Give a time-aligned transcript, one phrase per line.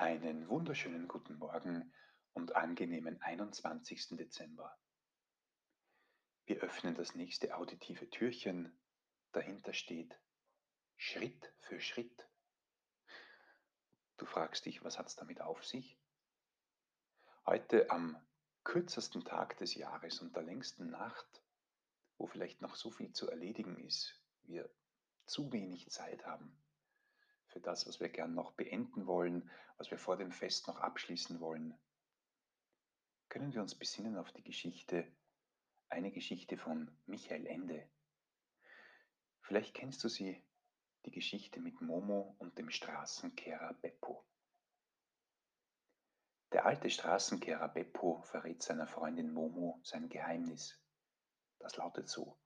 [0.00, 1.92] Einen wunderschönen guten Morgen
[2.32, 4.10] und angenehmen 21.
[4.10, 4.78] Dezember.
[6.46, 8.78] Wir öffnen das nächste auditive Türchen.
[9.32, 10.16] Dahinter steht
[10.96, 12.28] Schritt für Schritt.
[14.18, 15.98] Du fragst dich, was hat es damit auf sich?
[17.44, 18.24] Heute am
[18.62, 21.42] kürzesten Tag des Jahres und der längsten Nacht,
[22.18, 24.70] wo vielleicht noch so viel zu erledigen ist, wir
[25.26, 26.56] zu wenig Zeit haben
[27.48, 31.40] für das, was wir gern noch beenden wollen, was wir vor dem Fest noch abschließen
[31.40, 31.76] wollen,
[33.28, 35.06] können wir uns besinnen auf die Geschichte,
[35.88, 37.88] eine Geschichte von Michael Ende.
[39.42, 40.42] Vielleicht kennst du sie,
[41.04, 44.24] die Geschichte mit Momo und dem Straßenkehrer Beppo.
[46.52, 50.78] Der alte Straßenkehrer Beppo verrät seiner Freundin Momo sein Geheimnis.
[51.58, 52.38] Das lautet so.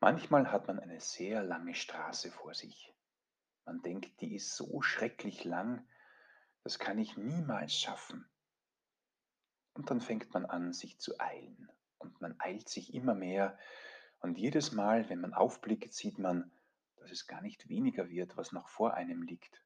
[0.00, 2.92] Manchmal hat man eine sehr lange Straße vor sich.
[3.64, 5.86] Man denkt, die ist so schrecklich lang,
[6.64, 8.28] das kann ich niemals schaffen.
[9.74, 11.70] Und dann fängt man an, sich zu eilen.
[11.98, 13.58] Und man eilt sich immer mehr.
[14.20, 16.50] Und jedes Mal, wenn man aufblickt, sieht man,
[16.96, 19.64] dass es gar nicht weniger wird, was noch vor einem liegt.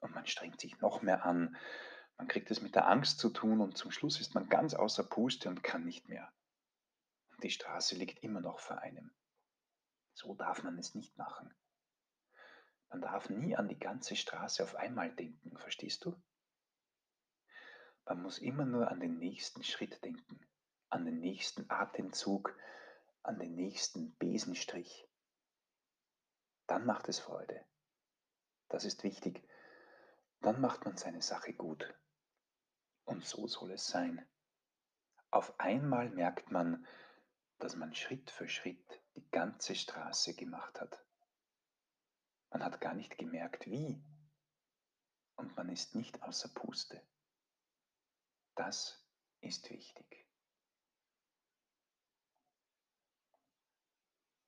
[0.00, 1.56] Und man strengt sich noch mehr an.
[2.18, 5.04] Man kriegt es mit der Angst zu tun und zum Schluss ist man ganz außer
[5.04, 6.32] Puste und kann nicht mehr.
[7.30, 9.12] Und die Straße liegt immer noch vor einem.
[10.14, 11.54] So darf man es nicht machen.
[12.88, 16.16] Man darf nie an die ganze Straße auf einmal denken, verstehst du?
[18.04, 20.40] Man muss immer nur an den nächsten Schritt denken,
[20.88, 22.56] an den nächsten Atemzug,
[23.22, 25.08] an den nächsten Besenstrich.
[26.68, 27.64] Dann macht es Freude.
[28.68, 29.42] Das ist wichtig.
[30.40, 31.94] Dann macht man seine Sache gut.
[33.04, 34.24] Und so soll es sein.
[35.30, 36.86] Auf einmal merkt man,
[37.58, 41.05] dass man Schritt für Schritt die ganze Straße gemacht hat.
[42.50, 44.02] Man hat gar nicht gemerkt, wie.
[45.36, 47.02] Und man ist nicht außer Puste.
[48.54, 49.06] Das
[49.40, 50.25] ist wichtig.